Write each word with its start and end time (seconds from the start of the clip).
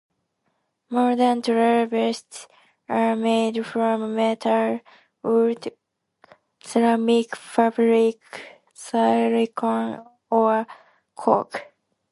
Modern 0.89 1.43
trivets 1.43 2.47
are 2.89 3.15
made 3.15 3.63
from 3.63 4.15
metal, 4.15 4.79
wood, 5.21 5.77
ceramic, 6.63 7.35
fabric, 7.35 8.19
silicone 8.73 10.03
or 10.31 10.65
cork. 11.13 11.71